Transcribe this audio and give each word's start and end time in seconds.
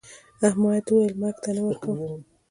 احمد 0.47 0.85
وويل: 0.89 1.13
مرگ 1.21 1.37
ته 1.43 1.49
نه 1.55 1.61
ورکوم. 1.65 1.99